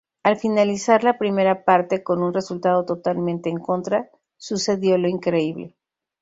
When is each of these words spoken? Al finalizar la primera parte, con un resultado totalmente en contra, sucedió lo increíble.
Al 0.23 0.35
finalizar 0.35 1.03
la 1.03 1.19
primera 1.19 1.63
parte, 1.63 2.01
con 2.01 2.23
un 2.23 2.33
resultado 2.33 2.85
totalmente 2.85 3.51
en 3.51 3.59
contra, 3.59 4.09
sucedió 4.35 4.97
lo 4.97 5.07
increíble. 5.07 5.75